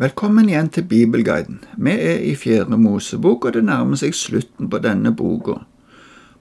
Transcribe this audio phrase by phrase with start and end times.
[0.00, 1.58] Velkommen igjen til Bibelguiden.
[1.76, 5.58] Vi er i Fjerde Mosebok, og det nærmer seg slutten på denne boka.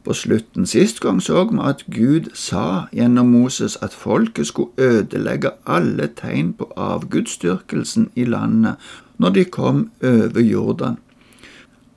[0.08, 5.52] På slutten sist gang så vi at Gud sa gjennom Moses at folket skulle ødelegge
[5.68, 8.80] alle tegn på avgudsdyrkelsen i landet
[9.18, 9.84] når de kom
[10.14, 10.98] over Jordan.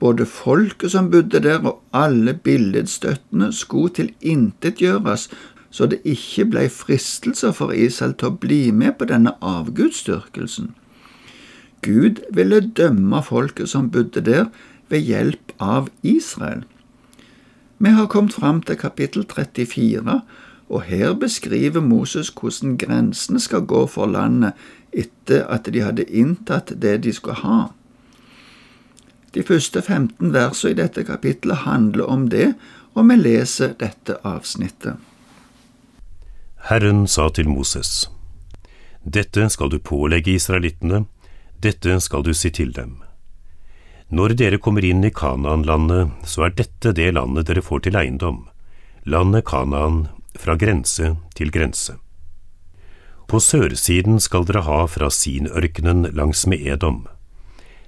[0.03, 5.29] Både folket som bodde der og alle billedstøttene skulle tilintetgjøres,
[5.71, 10.73] så det ikke ble fristelser for Israel til å bli med på denne avgudsdyrkelsen.
[11.83, 14.47] Gud ville dømme folket som bodde der,
[14.89, 16.63] ved hjelp av Israel.
[17.77, 20.21] Vi har kommet fram til kapittel 34,
[20.69, 24.53] og her beskriver Moses hvordan grensene skal gå for landet
[24.93, 27.73] etter at de hadde inntatt det de skulle ha.
[29.33, 32.53] De første 15 versene i dette kapittelet handler om det,
[32.93, 34.95] og vi leser dette avsnittet.
[36.69, 38.09] Herren sa til Moses,
[39.03, 41.03] Dette skal du pålegge israelittene
[41.63, 42.99] dette skal du si til dem.
[44.13, 48.43] Når dere kommer inn i Kanaan-landet, så er dette det landet dere får til eiendom,
[49.09, 50.03] landet Kanaan
[50.37, 51.95] fra grense til grense.
[53.27, 57.05] På sørsiden skal dere ha fra Sinørkenen langs med Edom.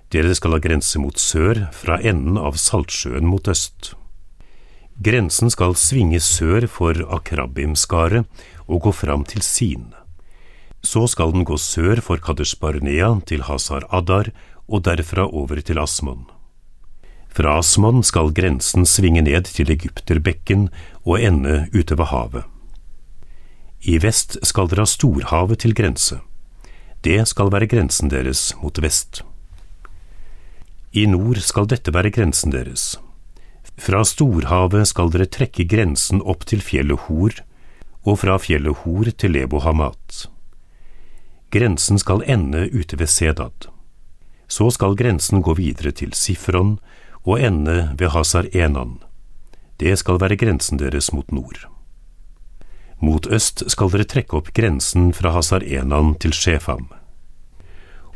[0.09, 3.93] Dere skal ha grense mot sør, fra enden av Saltsjøen mot øst.
[5.03, 8.25] Grensen skal svinge sør for Akrabimskaret
[8.65, 9.91] og gå fram til Sin.
[10.85, 14.29] Så skal den gå sør for Kadesh Barnea til Hazar Adar
[14.69, 16.27] og derfra over til Asmon.
[17.35, 20.69] Fra Asmon skal grensen svinge ned til Egypterbekken
[21.03, 22.45] og ende ute ved havet.
[23.85, 26.19] I vest skal dere ha Storhavet til grense.
[27.05, 29.23] Det skal være grensen deres mot vest.
[30.93, 32.95] I nord skal dette være grensen deres.
[33.75, 37.35] Fra Storhavet skal dere trekke grensen opp til fjellet Hor,
[38.05, 40.24] og fra fjellet Hor til Lebo Hamat.
[41.51, 43.67] Grensen skal ende ute ved Sedad.
[44.47, 46.77] Så skal grensen gå videre til Sifron
[47.25, 48.99] og ende ved Hazar Enan.
[49.79, 51.65] Det skal være grensen deres mot nord.
[53.01, 56.87] Mot øst skal dere trekke opp grensen fra Hazar Enan til Shefam.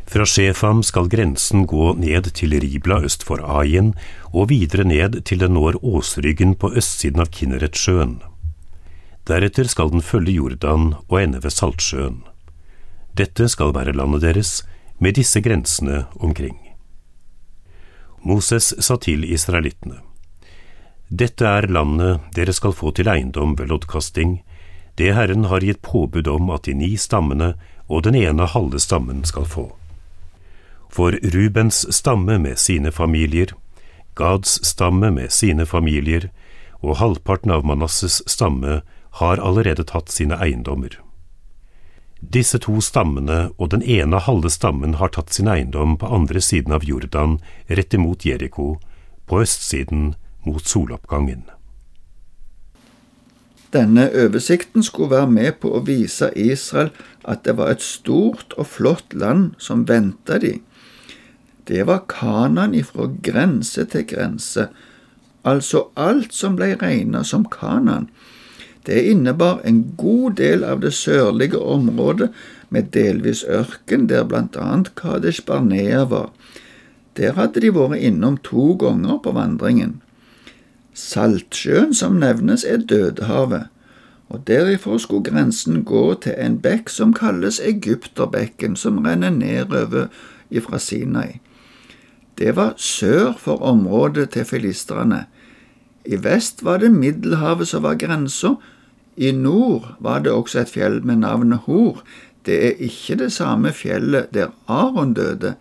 [0.10, 3.94] Fra Shefam skal grensen gå ned til Ribla øst for Aien
[4.34, 8.16] og videre ned til den når åsryggen på østsiden av Kinneretsjøen.
[9.30, 12.24] Deretter skal den følge Jordan og ende ved Saltsjøen.
[13.18, 14.64] Dette skal være landet deres,
[15.00, 16.58] med disse grensene omkring.
[18.22, 20.02] Moses sa til israelittene,
[21.10, 24.42] Dette er landet dere skal få til eiendom ved loddkasting,
[25.00, 27.54] det Herren har gitt påbud om at de ni stammene
[27.88, 29.70] og den ene halve stammen skal få.
[30.90, 33.56] For Rubens stamme med sine familier,
[34.16, 36.28] Gads stamme med sine familier
[36.82, 38.82] og halvparten av Manasses stamme
[39.22, 41.00] har allerede tatt sine eiendommer.
[42.20, 46.76] Disse to stammene og den ene halve stammen har tatt sin eiendom på andre siden
[46.76, 48.76] av Jordan, rett imot Jeriko,
[49.26, 50.14] på østsiden
[50.46, 51.46] mot soloppgangen.
[53.72, 56.90] Denne oversikten skulle være med på å vise Israel
[57.24, 60.58] at det var et stort og flott land som venta de.
[61.70, 64.68] Det var Kanan ifra grense til grense,
[65.46, 68.10] altså alt som ble regna som Kanan
[68.86, 72.30] det innebar en god del av det sørlige området
[72.70, 76.30] med delvis ørken, der annet Kadesh Barnea var.
[77.18, 80.02] Der hadde de vært innom to ganger på vandringen.
[80.94, 83.68] Saltsjøen som nevnes, er Dødehavet,
[84.30, 90.08] og derifra skulle grensen gå til en bekk som kalles Egypterbekken, som renner nedover
[90.50, 91.40] ifra Sinai.
[92.38, 95.26] Det var sør for området til filistrene.
[96.10, 98.56] I vest var det Middelhavet som var grensa,
[99.20, 102.00] i nord var det også et fjell med navnet Hor.
[102.48, 105.54] Det er ikke det samme fjellet der Aron døde,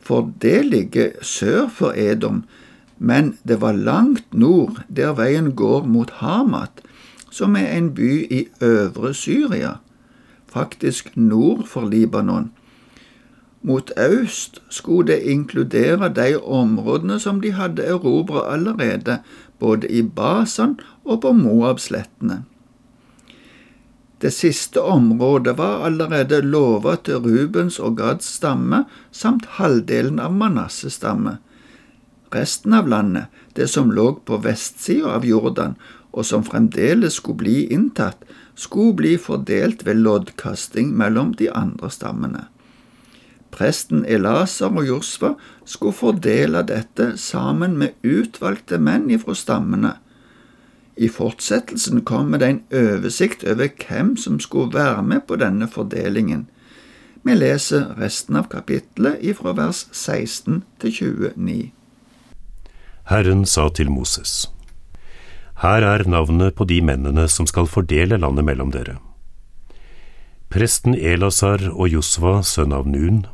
[0.00, 2.44] for det ligger sør for Edom,
[2.98, 6.84] men det var langt nord, der veien går mot Hamat,
[7.30, 9.78] som er en by i øvre Syria,
[10.52, 12.50] faktisk nord for Libanon.
[13.62, 19.18] Mot øst skulle det inkludere de områdene som de hadde erobret allerede,
[19.58, 22.44] både i Basan og på Moabslettene.
[24.20, 30.98] Det siste området var allerede lova til Rubens og Gads stamme samt halvdelen av Manasses
[31.00, 31.38] stamme.
[32.34, 33.26] Resten av landet,
[33.56, 35.74] det som lå på vestsida av Jordan,
[36.12, 38.24] og som fremdeles skulle bli inntatt,
[38.54, 42.44] skulle bli fordelt ved loddkasting mellom de andre stammene.
[43.50, 49.96] Presten Elasar og Josfa skulle fordele dette sammen med utvalgte menn ifra stammene.
[51.00, 56.46] I fortsettelsen kommer det en oversikt over hvem som skulle være med på denne fordelingen.
[57.22, 61.70] Vi leser resten av kapittelet ifra vers 16 til 29.
[63.10, 64.48] Herren sa til Moses,
[65.60, 68.96] Her er navnet på de mennene som skal fordele landet mellom dere.
[70.50, 73.26] Presten Elasar og Josva, sønn av Nun,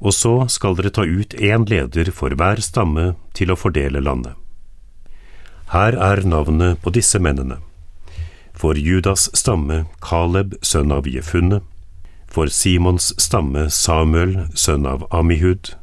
[0.00, 4.34] og så skal dere ta ut én leder for hver stamme til å fordele landet.
[5.72, 7.58] Her er navnet på disse mennene.
[8.56, 11.60] For Judas stamme Kaleb, sønn av Jefunne.
[12.28, 15.74] For Simons stamme Samuel, sønn av Amihud.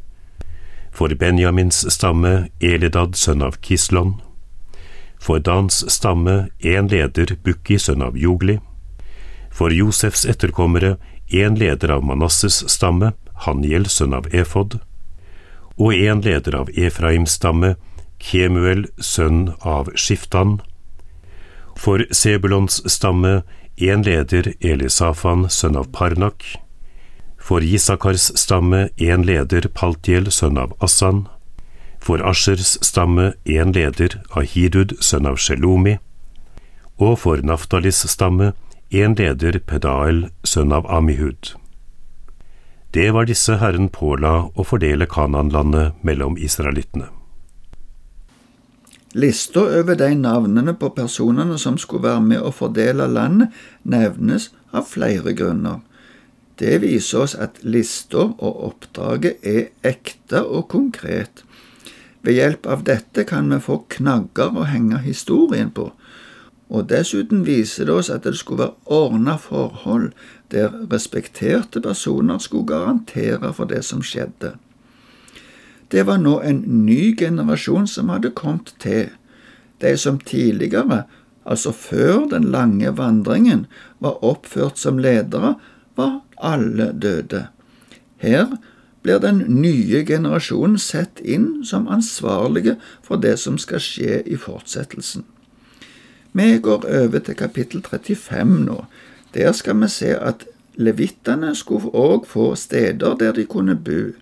[0.93, 4.21] For Benjamins stamme Elidad, sønn av Kislon.
[5.19, 8.59] For Dans stamme en leder Bukki, sønn av Jogli.
[9.51, 10.97] For Josefs etterkommere
[11.29, 13.13] en leder av Manasses stamme,
[13.45, 14.79] Haniel, sønn av Efod.
[15.77, 17.75] Og en leder av Efraims stamme,
[18.23, 20.59] Kemuel, sønn av Skiftan.
[21.75, 23.41] For Sebulons stamme
[23.75, 26.45] en leder Elisafan, sønn av Parnak.
[27.43, 31.25] For Isakars stamme en leder Paltiel, sønn av Assan.
[31.99, 35.97] For Aschers stamme en leder Ahidud, sønn av Shelomi.
[37.01, 38.53] Og for Naftalis stamme
[38.91, 41.55] en leder Pedael, sønn av Amihud.
[42.93, 47.07] Det var disse Herren påla å fordele Kananlandet mellom israelittene.
[49.17, 53.49] Lista over de navnene på personene som skulle være med å fordele landet,
[53.81, 55.81] nevnes av flere grunner.
[56.61, 61.41] Det viser oss at lista og oppdraget er ekte og konkret.
[62.21, 65.89] Ved hjelp av dette kan vi få knagger å henge historien på,
[66.69, 70.13] og dessuten viser det oss at det skulle være ordna forhold
[70.53, 74.53] der respekterte personer skulle garantere for det som skjedde.
[75.91, 79.09] Det var nå en ny generasjon som hadde kommet til.
[79.81, 81.03] De som tidligere,
[81.45, 83.65] altså før den lange vandringen,
[83.99, 85.55] var oppført som ledere,
[85.95, 87.47] var alle døde.
[88.17, 88.57] Her
[89.03, 95.25] blir den nye generasjonen sett inn som ansvarlige for det som skal skje i fortsettelsen.
[96.33, 98.85] Vi går over til kapittel 35 nå.
[99.33, 100.45] Der skal vi se at
[100.75, 104.13] levittene skulle òg få steder der de kunne bo.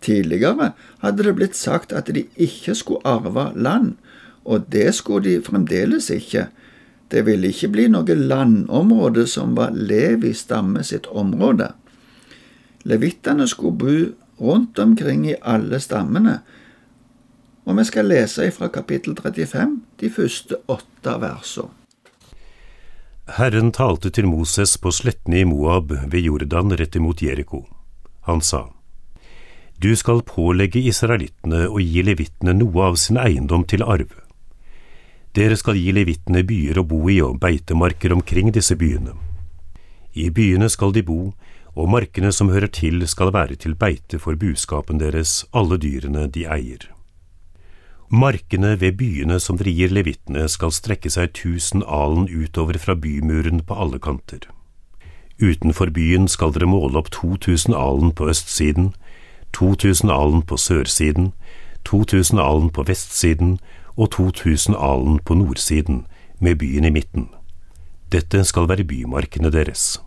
[0.00, 0.72] Tidligere
[1.02, 3.94] hadde det blitt sagt at de ikke skulle arve land,
[4.44, 6.46] og det skulle de fremdeles ikke.
[7.10, 11.70] Det ville ikke bli noe landområde som var Levi stamme sitt område.
[12.84, 13.96] Levittene skulle bo
[14.40, 16.40] rundt omkring i alle stammene,
[17.66, 21.85] og vi skal lese fra kapittel 35, de første åtte versene.
[23.26, 27.64] Herren talte til Moses på slettene i Moab ved Jordan rett imot Jeriko.
[28.30, 28.68] Han sa,
[29.82, 34.14] du skal pålegge israelittene å gi levittene noe av sin eiendom til arv.
[35.34, 39.12] Dere skal gi levittene byer å bo i og beitemarker omkring disse byene.
[40.14, 41.34] I byene skal de bo,
[41.74, 46.46] og markene som hører til skal være til beite for buskapen deres, alle dyrene de
[46.46, 46.92] eier.
[48.10, 53.64] Markene ved byene som dere gir levittene skal strekke seg tusen alen utover fra bymuren
[53.66, 54.46] på alle kanter.
[55.42, 58.94] Utenfor byen skal dere måle opp 2000 alen på østsiden,
[59.52, 61.32] 2000 alen på sørsiden,
[61.84, 63.58] 2000 alen på vestsiden
[63.96, 66.06] og 2000 alen på nordsiden,
[66.38, 67.28] med byen i midten.
[68.12, 69.98] Dette skal være bymarkene deres.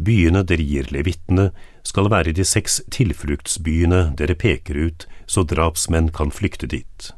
[0.00, 1.50] Byene dere gir levittene,
[1.84, 7.10] skal være de seks tilfluktsbyene dere peker ut så drapsmenn kan flykte dit.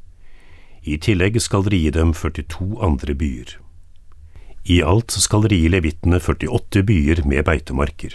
[0.83, 3.55] I tillegg skal dere gi dem 42 andre byer.
[4.65, 8.15] I alt skal dere gi levittene 48 byer med beitemarker.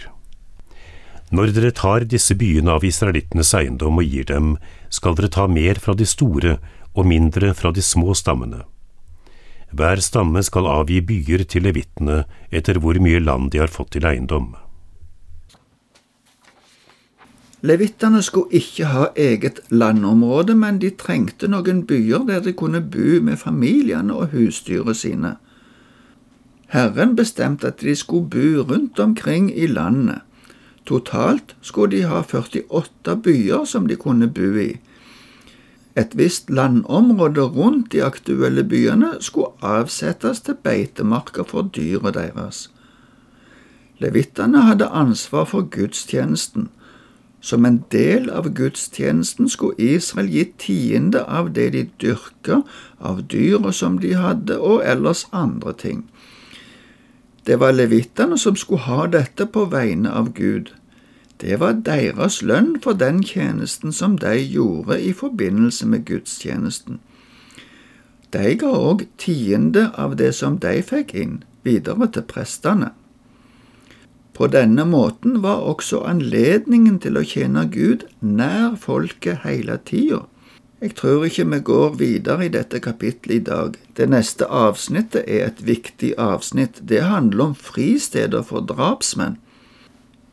[1.31, 4.55] Når dere tar disse byene av israelittenes eiendom og gir dem,
[4.89, 6.57] skal dere ta mer fra de store
[6.93, 8.63] og mindre fra de små stammene.
[9.71, 14.07] Hver stamme skal avgi byer til levittene etter hvor mye land de har fått til
[14.07, 14.55] eiendom.
[17.61, 23.17] Levittene skulle ikke ha eget landområde, men de trengte noen byer der de kunne bo
[23.21, 25.35] med familiene og husdyret sine.
[26.69, 30.21] Herren bestemte at de skulle bo rundt omkring i landet.
[30.85, 34.77] Totalt skulle de ha 48 byer som de kunne bo i.
[35.97, 42.69] Et visst landområde rundt de aktuelle byene skulle avsettes til beitemarker for dyret deres.
[43.99, 46.69] Levittene hadde ansvar for gudstjenesten.
[47.41, 52.61] Som en del av gudstjenesten skulle Israel gi tiende av det de dyrka,
[52.99, 56.03] av dyra som de hadde, og ellers andre ting.
[57.47, 60.73] Det var levittene som skulle ha dette på vegne av Gud.
[61.41, 66.99] Det var deres lønn for den tjenesten som de gjorde i forbindelse med gudstjenesten.
[68.35, 72.91] De ga òg tiende av det som de fikk inn, videre til prestene.
[74.37, 80.25] På denne måten var også anledningen til å tjene Gud nær folket hele tida.
[80.77, 83.77] Jeg tror ikke vi går videre i dette kapittelet i dag.
[83.97, 86.83] Det neste avsnittet er et viktig avsnitt.
[86.85, 89.39] Det handler om fristeder for drapsmenn.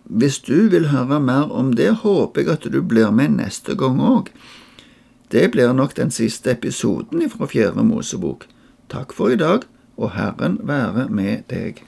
[0.05, 4.03] Hvis du vil høre mer om det, håper jeg at du blir med neste gang
[4.05, 4.29] òg.
[5.35, 8.45] Det blir nok den siste episoden fra Fjerde Mosebok.
[8.87, 9.65] Takk for i dag,
[9.99, 11.81] og Herren være med deg.